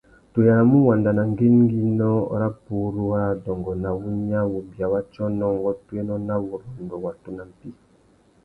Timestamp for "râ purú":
2.39-3.03